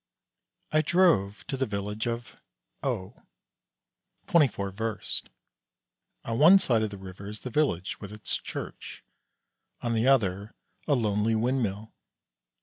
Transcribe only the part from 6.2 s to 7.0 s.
On one side of the